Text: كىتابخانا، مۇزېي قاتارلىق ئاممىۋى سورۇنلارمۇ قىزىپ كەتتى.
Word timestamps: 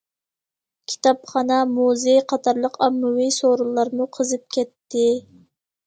كىتابخانا، 0.93 1.59
مۇزېي 1.75 2.19
قاتارلىق 2.35 2.81
ئاممىۋى 2.87 3.31
سورۇنلارمۇ 3.39 4.13
قىزىپ 4.19 4.53
كەتتى. 4.59 5.11